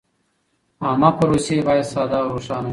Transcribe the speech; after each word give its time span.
عامه 0.85 1.09
پروسې 1.17 1.55
باید 1.67 1.85
ساده 1.93 2.17
او 2.21 2.27
روښانه 2.35 2.67
وي. 2.67 2.69